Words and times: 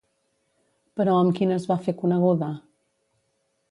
Però 1.01 1.15
amb 1.19 1.37
quin 1.41 1.55
es 1.59 1.69
va 1.73 1.79
fer 1.87 1.97
coneguda? 2.03 2.53